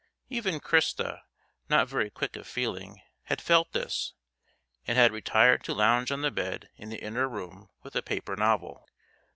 Even 0.29 0.59
Christa, 0.59 1.21
not 1.69 1.87
very 1.87 2.09
quick 2.09 2.35
of 2.35 2.47
feeling, 2.47 3.03
had 3.25 3.39
felt 3.39 3.71
this, 3.71 4.13
and 4.87 4.97
had 4.97 5.11
retired 5.11 5.63
to 5.65 5.75
lounge 5.75 6.11
on 6.11 6.23
the 6.23 6.31
bed 6.31 6.69
in 6.75 6.89
the 6.89 6.97
inner 7.03 7.29
room 7.29 7.69
with 7.83 7.95
a 7.95 8.01
paper 8.01 8.35
novel. 8.35 8.87